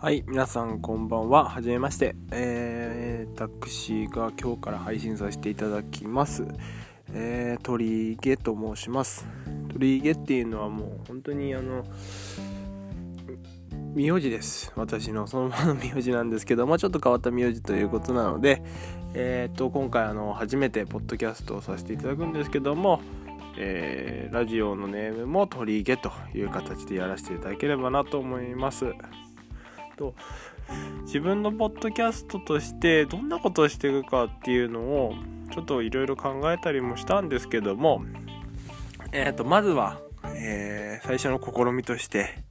[0.00, 1.48] はい、皆さんこんばんは。
[1.48, 2.14] はじめまして。
[2.30, 6.46] えー、私が今日から配信させていただきます。
[7.12, 9.26] えー、鳥毛と申します。
[9.72, 11.82] 鳥毛っていうのはもう本当にあの、
[13.92, 14.72] 名字です。
[14.76, 18.62] 私のそのままの名字なんですけども、ちょっと変わった名字ということなので、
[19.14, 23.00] えー、と、今回あの、初めてポッドキャストをさせていただくんですけども、
[23.56, 28.94] えー、ラジオのネームも鳥毛という形でやらせていただければなと思います。
[29.98, 30.14] と
[31.02, 35.14] 自分のポッドキャストとしてどんなことをしていくかっていうのを
[35.52, 38.04] ちょっといろいろ考えたりもしたんですけども、
[39.12, 42.42] えー、とまずは、えー、最初の試みとして、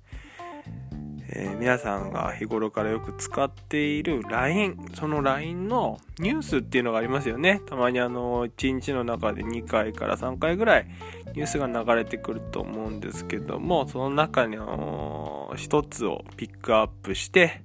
[1.30, 7.62] えー皆さんが日頃からよく使っている LINE その LINE のニュースっていうのがありますよね。
[7.66, 10.88] たまにあの1日の中で2回から3回ぐらい
[11.34, 17.62] ニュースが流れてくると思うんですけどもその中にあの一つをピックアップして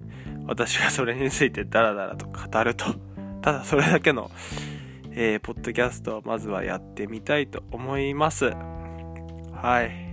[0.46, 2.86] 私がそれについてダラダラと語ると。
[3.42, 4.30] ただそれだけの、
[5.10, 8.46] えーポッドキャストをまずはやってみたいと思います。
[8.46, 10.12] はい。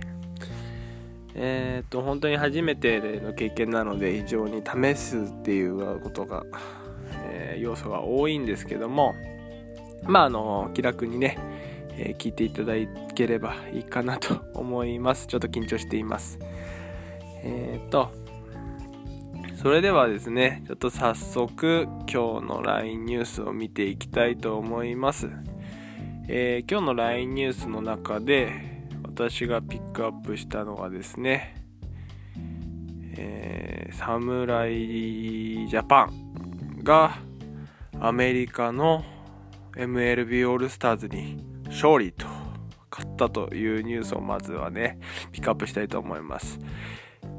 [1.34, 6.44] えっ、と本当に初めての経験なので非常に試すっていうことが、
[7.24, 9.14] えー要素が多いんですけども
[10.04, 11.38] まああの気楽にね、
[11.96, 12.74] え聞いていただ
[13.14, 15.26] ければいいかなと思います。
[15.26, 16.38] ちょっと緊張しています。
[17.42, 18.10] えっ、と
[19.60, 25.28] それではですねちょっと早速今日の LINE ニュースを見ていきたいと思います、
[26.28, 28.70] えー今日の LINE ニュースの中で
[29.02, 31.62] 私がピックアップしたのがですね、
[33.16, 37.18] えー、侍ジャパンが
[38.00, 39.04] アメリカの
[39.76, 42.26] MLB オールスターズに勝利と
[42.90, 44.98] 勝ったというニュースをまずはね
[45.32, 46.58] ピックアップしたいと思います。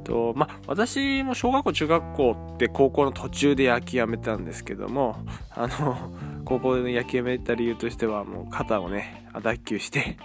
[0.03, 5.17] とまあ、私も小学校中学校って高校の途中で野球やめたんですけども
[5.51, 6.11] あの
[6.45, 10.17] 高校で野球やめた理由としてはもう肩をね脱臼して、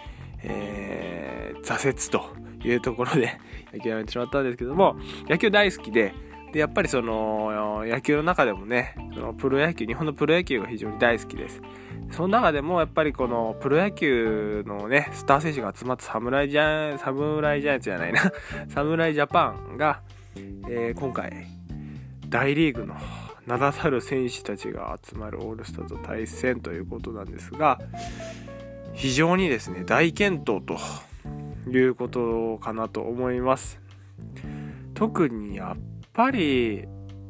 [0.42, 3.38] えー挫折というところで
[3.72, 4.96] 野球やめてしまったんですけども
[5.28, 6.14] 野球大好きで
[6.52, 11.60] でやっぱりその野球の中でもねそのプロ野球日本のプロ野球が非常に大好きです。
[12.12, 18.20] その中でもやっぱりこのプロ野球のねスター選手が集まった侍ジャイ侍ジャイアンツじゃないな。
[18.68, 20.00] 侍ジャパンが、
[20.68, 21.46] えー今回
[22.28, 22.96] 大リーグの
[23.46, 27.78] 名だたる選手たちが集まるオールスターと対戦ということなんですが
[28.92, 30.76] 非常にですね大健闘と
[31.70, 33.80] いうことかなと思います。
[34.94, 36.86] 特にやっぱり、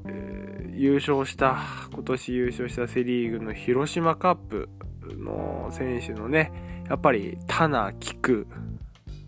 [0.09, 1.57] えー優勝した
[1.91, 4.69] 今年優勝したセ・リーグの広島カップ
[5.05, 6.53] の選手のね
[6.87, 8.47] やっぱり田名菊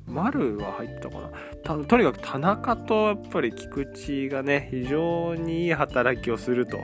[0.06, 1.30] 丸は入ったかな？
[1.64, 6.76] たとにかく田中とやっぱり菊池がね非常にいい働きをすると。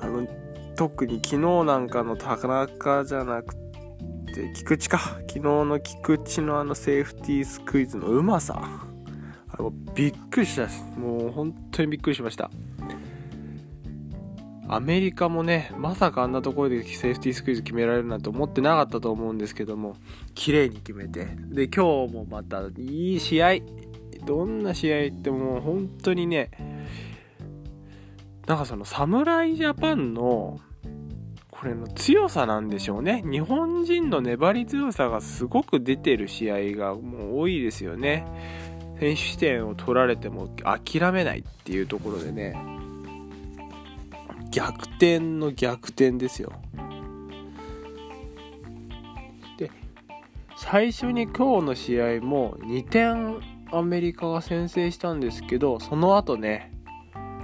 [0.00, 0.26] あの
[0.74, 4.98] 特に昨日なんかの田中じゃなくて菊池か。
[4.98, 8.88] 昨日の菊池のあのセーフティースクイズのうまさ。
[9.52, 10.84] あれもうびっくりしたです。
[10.96, 12.50] もう本当にびっくりしました。
[14.68, 19.96] アメリカもねまさかあんなところでセーフティースクイズ決められるなんて思ってなかったと思うんですけども
[20.34, 21.26] 綺麗に決めて。
[21.50, 23.56] で今日もまたいい試合。
[24.24, 26.50] どんな試合ってもう本当にね
[28.46, 30.60] なんかその侍ジャパンの
[31.50, 33.22] これの強さなんでしょうね。
[33.24, 38.26] 日本人の粘り強さがすごく出てる試合がもう多いですよね。
[39.02, 42.54] 選手視点を取られても諦めないっていうところでね
[44.52, 46.52] 逆転の逆転ですよ。
[49.58, 49.72] で
[50.56, 53.40] 最初に今日の試合も2点
[53.72, 56.72] アメリカが先制したんですけどその後ね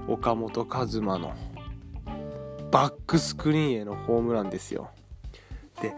[0.06, 1.34] 岡本和真の
[2.70, 4.90] バックスクリーンへのホームランですよ。
[5.82, 5.92] で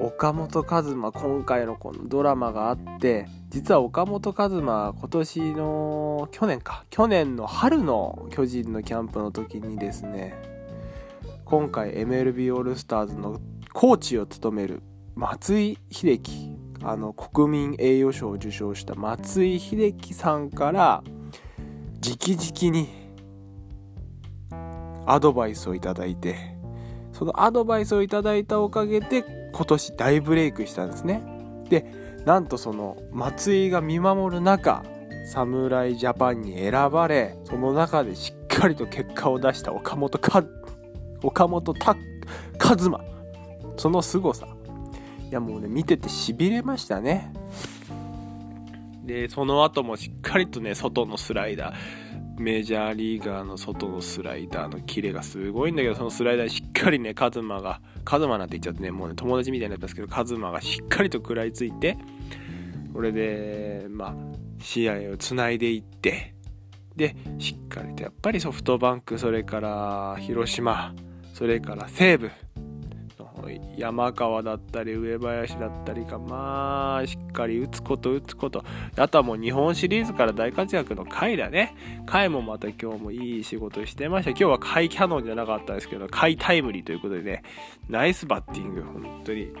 [0.00, 6.84] 岡本和真今回のこのドラマがあって実は岡本和真今年の去年か。
[6.90, 10.34] 去年の春の巨人のキャンプの時にですね
[11.44, 13.40] 今回 MLB オールスターズの
[13.72, 14.82] コーチを務める
[15.14, 16.50] 松井秀喜
[16.82, 21.02] あの国民栄誉賞を受賞した松井秀喜さんから
[22.04, 22.88] 直々に
[25.06, 26.55] アドバイスをいただいて
[27.16, 29.24] そのアドバイスをいただいたおかげで
[29.54, 31.22] 今年大ブレイクしたんですね。
[31.70, 31.86] で
[32.26, 34.84] なんとその松井が見守る中
[35.32, 40.44] 侍ジャパンに選ばれその中でしっかりと結果を出した岡本か
[41.22, 41.96] 岡本た
[42.62, 43.00] 和真
[43.78, 44.46] その凄さ。
[45.28, 47.32] いやもうね見ててしびれましたね。
[49.04, 52.05] でその後もしっかりとね外のスライダー。
[52.38, 61.96] メジャーリーガーの外のスライダーのキレがすごいんだけどそのスライダーにしっかりねカズマがカズマなんて言っちゃってねもうね友達みたいになったんですけどカズマがしっかりと食らいついて
[62.92, 64.14] これでまあ
[64.62, 66.34] 試合をつないでいって
[66.94, 70.94] でしっかりとやっぱりソフトバンクそれから広島
[71.34, 72.30] それから西武
[73.76, 78.64] 山川だったり上林だったりがまあしっかり打つこと打つこと。
[78.96, 81.74] あとはもう日本シリーズから大活躍の甲斐だね。
[82.06, 84.30] 甲斐もまた今日もいい仕事してました。
[84.30, 87.42] 今日は甲斐キャノンじゃなかったですけど甲斐タイムリーということでね。
[87.88, 89.52] ナイスバッティング本当に。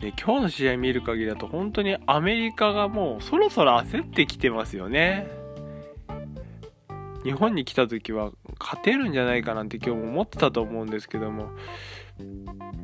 [0.00, 5.28] ね、今日の試合見る限りだと本当にアメリカがもうそろそろ焦ってきてますよね。
[7.22, 11.50] 日本に来た時は勝てるんじゃないかなんて今日も思ってたと思うんですけども。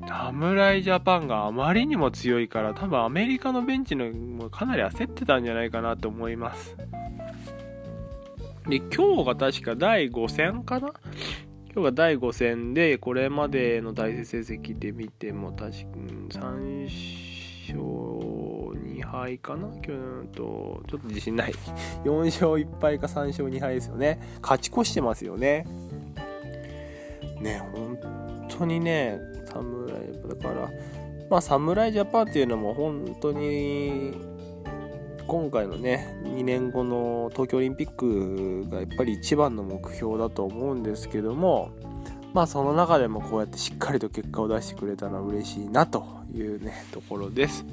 [0.08, 6.74] 侍ジャパンがあまりにも強いから多分アメリカのベンチのもかなり焦ってたんじゃないかなと思います。
[8.66, 10.88] で今日が確か第5戦かな？
[11.72, 15.68] 今日が第5戦でこれまでの対戦成績で見ても確か
[16.30, 16.84] 3
[17.68, 17.78] 勝
[19.10, 19.68] 敗かな？
[19.80, 21.52] 去年と、ちょっと 自信ない。
[22.04, 24.20] 4勝1敗か3勝2敗ですよね。
[24.42, 25.64] 勝ち越してますよね。
[27.40, 27.98] ね、本
[28.48, 30.70] 当にね、侍、だから、
[31.30, 34.14] まあ、侍ジャパンっていうのも本当に、
[35.28, 41.70] 今回のね、2年後の東京オリンピックがやっぱり一番の目標だと思うんですけども、
[42.32, 46.04] まあその中でもこうやってしっかりと結果を出してくれたのは嬉しいなと
[46.34, 47.66] いうね、ところです。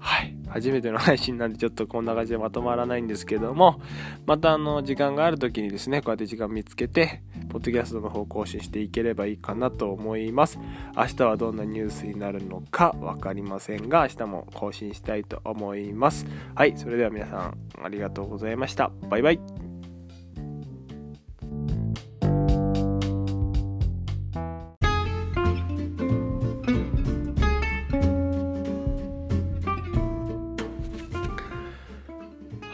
[0.00, 0.37] はい。
[0.48, 3.80] 初めての配信なんでちょっとこんな感じでまとまらないんですけども、
[4.26, 10.58] またあの、時間がある時にですね、こうやって時間見つけて、ポッドキャストの方更新していければいいかなと思います。
[10.96, 16.26] 明日はどんなニュースになるのか分かりませんが、明日も更新したいと思います。
[16.54, 16.76] はい。
[16.76, 18.90] それでは皆さん、ありがとうございました。
[19.08, 19.67] バイバイ。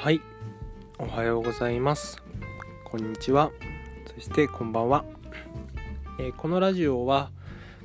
[0.04, 0.20] はい。
[0.98, 2.22] おはようございます。
[2.84, 3.50] こんにちは。
[4.14, 5.02] そしてこんばんは、
[6.20, 7.30] えー、このラジオは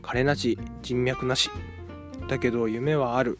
[0.01, 1.49] 彼なし人脈なし。
[2.27, 3.39] だけど夢はある。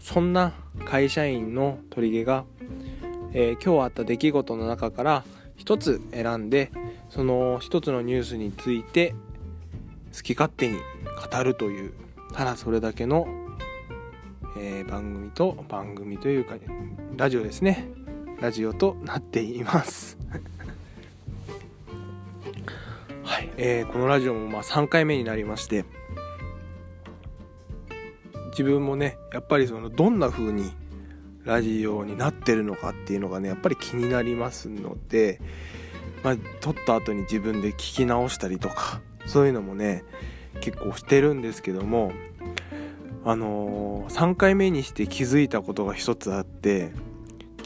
[0.00, 0.52] そんな
[0.84, 2.44] 会社員の取り毛が、
[3.34, 5.24] えー、今日あった出来事の中から
[5.54, 6.72] 一つ選んで
[7.10, 9.14] その一つのニュースについて
[10.12, 11.92] 好き勝手に語るという
[12.32, 13.28] ただそれだけの、
[14.58, 16.56] え、番組と番組というか
[17.16, 18.07] ラジオですね。
[18.40, 20.16] ラジオとなっています。
[23.24, 25.84] はい、えー、このラジオもまあ3回目になりまして
[28.50, 30.72] 自分もねやっぱりそのどんな風に
[31.44, 35.40] ラジオになってるのかっていうのがねやっぱり気になりますので、
[36.22, 40.04] まあ、撮った後に自分で聞き直したりとかそういうのもね
[40.60, 42.12] 結構してるんですけども
[43.24, 46.92] あのー、3回目にして気づいたことが一つあって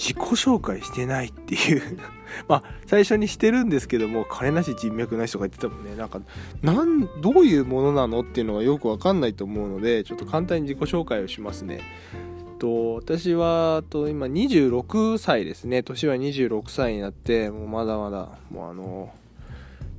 [0.03, 1.99] 自己紹介してないっていう。
[2.49, 5.95] まあ最初にしてるんですけども金なし人脈なしとか言ってたもんね。
[5.95, 6.21] なんか
[6.61, 11.81] なんどういうものなのっていうのがよくわかんないと思うのでちょっと簡単に自己紹介をしますね。
[12.59, 15.85] と私はと今26歳ですね。
[15.85, 19.11] 年は26歳になってもうまだまだもうあの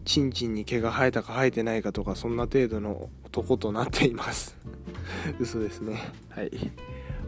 [0.03, 4.57] ちんちんに毛が生えたか生えてないかとかそんな程度の男となっています。
[5.39, 6.01] 嘘ですね。
[6.29, 6.51] はい。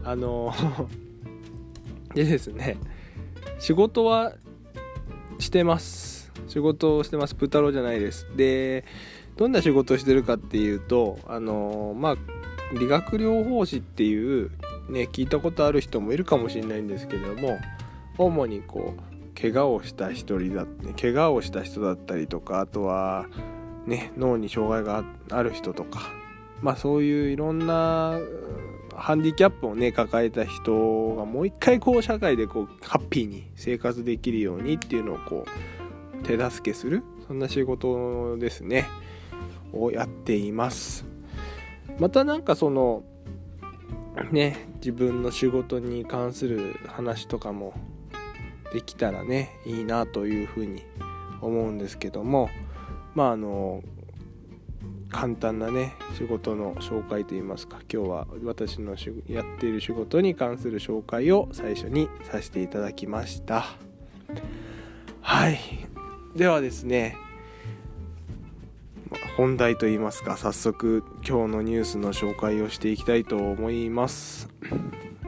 [0.04, 0.52] あの
[2.16, 2.78] でですね
[3.58, 4.32] 仕事は
[5.38, 6.32] してます。
[6.48, 7.34] 仕事をしてます。
[7.34, 8.26] プータローじゃないです。
[8.36, 8.84] で
[9.36, 12.16] どんな仕事をしてるかっていうとあのまあ
[12.72, 14.50] 理学療法士っていう
[14.88, 17.58] ね聞いたことある人もいるかもしれないんですけども
[18.16, 23.26] 主にこう怪我をした一人だって怪我をした人だったりとかあとは
[23.86, 26.00] ね脳に障害がある人とか
[26.62, 28.18] まあそういういろんな
[28.96, 38.86] ハンディキャップをね抱えた人がもう一回こう社会でこうハッピーに生活できるようにっていうのをこう手助けするそんな仕事ですね。
[39.72, 41.04] をやっています。
[41.98, 43.04] またなんかその
[44.30, 47.74] ね自分の仕事に関する話とかも
[48.72, 50.82] できたらねいいなというふうに
[51.40, 52.48] 思うんですけども。
[53.14, 53.82] まああの
[55.16, 58.94] 簡単なね仕事の紹介といいますか今日は私の
[59.26, 63.64] やっている仕事に関する紹介を最初にさせていただきました。
[65.22, 65.58] はい。
[66.36, 67.16] ではですね
[69.38, 74.50] 本題といいますか早速今日のニュースの紹介をしていきたいと思います。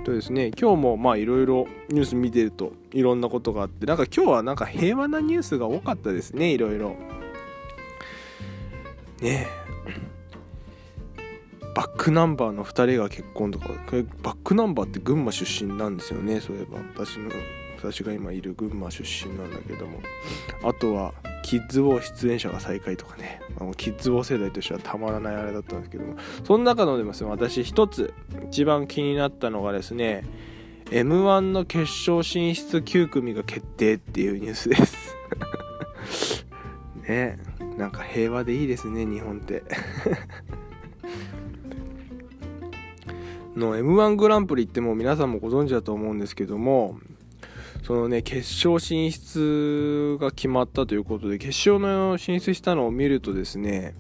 [0.04, 6.95] とですね今日もまあいろいろニュース見てるといろんなことがあってなんか今日はなんか平和なニュースが多かったですねいろいろ。
[9.23, 9.57] ね。
[11.78, 16.78] バックナンバーの2人が結婚とかバックナンバーって群馬出身なんですよねそういえば。
[16.92, 17.30] 私の
[17.76, 20.00] 私が今いる群馬出身なんだけども。
[20.64, 26.16] あとはキッズウォー出演者が再開とかね、まあ、キッズウォー世代としてはたまらないあれだったんですけども。
[26.42, 28.12] その中のでも私一つ
[28.49, 30.25] 一番気になったのがですね
[30.90, 35.16] m 1の決勝進出9組が決定っていうニュースです。
[37.06, 37.38] ね。
[37.76, 39.62] なんか平和でいいですね日本って。
[43.58, 46.98] の m 1グランプリってもう皆さんもご存知だと思うんですけども
[47.84, 53.94] そのね決勝進出が決まったということで決勝の進出したのを見るとですね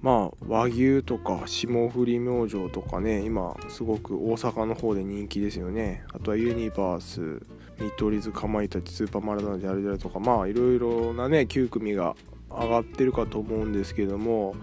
[0.00, 6.04] まあ和牛とか霜降り明星とかね今すごく大阪の方で人気ですよね。
[6.12, 7.46] あとはユニバース
[7.80, 12.16] 見取り図かまいたちスーパーマラドーナジャルジャルとかまあいろいろなね9組が
[12.50, 14.56] 上がってるかと思うんですけども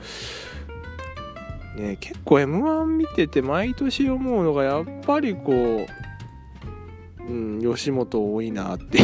[1.79, 5.87] ね結構 m 1見てて毎年思うのがやっぱりこう
[7.29, 8.97] うん、吉本多いなって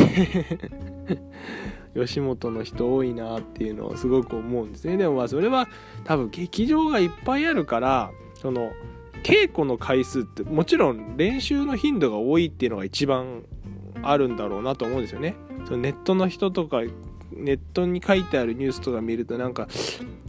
[1.96, 4.98] 吉本の人多いなっていうのをすごく思うんですね。
[4.98, 5.70] でもまあそれは
[6.03, 8.72] 多分劇場がいっぱいあるからその
[9.24, 13.44] 稽古の回数ってもちろん練習の頻度が多いっていうのが一番
[14.01, 15.36] あるんだろうなと思うんですよね。
[15.65, 16.82] そのネットの人とか
[17.32, 19.67] ネットに書いてあるニュースとか見るとなんか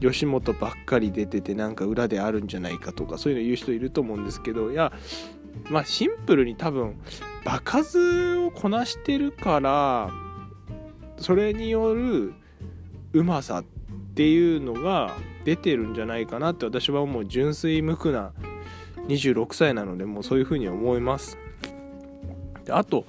[0.01, 4.93] 吉本ばっかり出ててなんか裏であるんじゃないかとかそういうの言う人いると思うんですけどいや
[5.71, 7.01] まあシンプルに多分
[7.45, 10.11] 場数をこなしてるから
[11.19, 12.35] それによる
[13.13, 13.65] うまさっ
[14.15, 18.33] ていうのが出てるんじゃないかなって私はもう純粋無垢な
[19.09, 21.39] 26歳なのでもうそういうふうに思います。
[22.65, 23.07] であと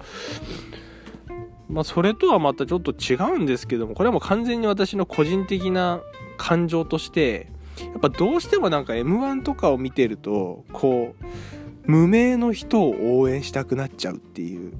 [1.69, 6.01] まあそれとはまたちょっと違うんですけどもこれはもう完全に私の個人的な
[6.37, 7.47] 感情として
[7.79, 14.73] やっぱどうしてもなんか m 1とかを見てるとこう無名の人を応援したくなっちゃうっていう。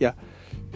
[0.00, 0.14] いや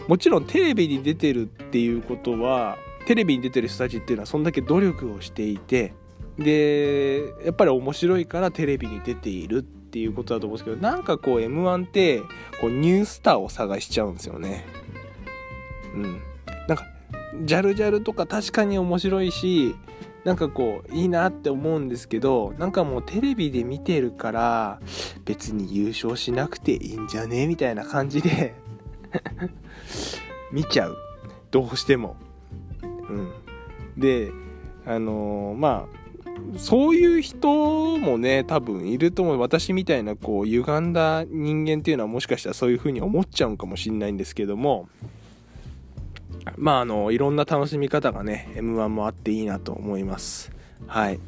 [0.07, 5.93] もちろんテレビに出てるっていうことはテレビに出てる人たちっていうのはそんだけ努力をしていて
[6.37, 12.19] でやっぱり面白いからテレビに出ているっていうことだと思うんですけどなんかこう m 1って
[12.59, 14.65] こうニュースターを探しちゃうんですよね。
[15.93, 16.21] うん。
[16.67, 16.85] なんか
[17.43, 19.75] ジャルジャルとか確かに面白いし
[20.23, 24.79] なんかこういいなって思うんですけどなんかもうテレビで見てるから
[25.25, 28.53] 別に優勝しなくていいんじゃねみたいな感じで
[30.51, 30.97] 見ちゃう。
[31.51, 32.15] どうしても。
[32.81, 33.31] うん、
[33.97, 34.31] で
[34.85, 39.39] あのー、まあそういう人もね多分いると思う。
[39.39, 44.87] 私みたいなこう歪んだ人間っていうのはもしかしたらそういう風に思っちゃうかもしんないんですけども
[46.57, 50.51] まああのいろんな楽しみ方がね m 1もあっていいなと思います。
[50.87, 51.19] はい。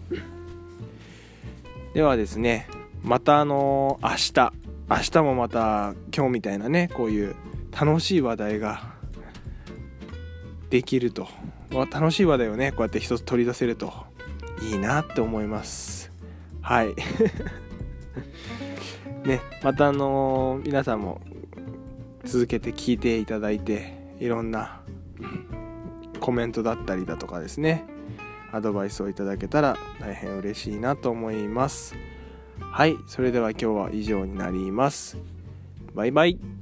[1.94, 2.68] ではですね
[3.04, 4.54] またあの明日。
[4.88, 7.36] 明日もまた今日みたいなねこういう
[7.72, 8.94] 楽しい話題が
[10.70, 11.28] できると。
[11.92, 13.92] 楽しい話題をねこうやって一つ取り出せると
[14.62, 16.12] いいなって思います。
[16.62, 16.96] はい。
[19.26, 21.22] ねまたあの、皆さんも
[22.24, 24.82] 続けて聞いていただいていろんな
[26.26, 27.86] コメントだったりだとかですね。
[28.52, 31.94] アドバイスをいただけたら大変嬉しいなと思います。
[32.60, 35.20] はいそれでは今日は以上になります。
[35.94, 36.55] バイバイ。